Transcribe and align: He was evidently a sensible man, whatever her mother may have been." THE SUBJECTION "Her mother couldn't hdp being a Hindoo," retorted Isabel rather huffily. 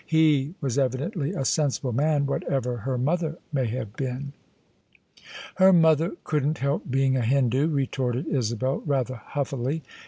He 0.07 0.55
was 0.61 0.79
evidently 0.79 1.31
a 1.33 1.45
sensible 1.45 1.93
man, 1.93 2.25
whatever 2.25 2.77
her 2.77 2.97
mother 2.97 3.37
may 3.53 3.67
have 3.67 3.95
been." 3.95 4.33
THE 4.33 5.21
SUBJECTION 5.21 5.53
"Her 5.63 5.73
mother 5.73 6.15
couldn't 6.23 6.57
hdp 6.57 6.89
being 6.89 7.15
a 7.17 7.21
Hindoo," 7.21 7.67
retorted 7.67 8.25
Isabel 8.25 8.81
rather 8.87 9.21
huffily. 9.23 9.83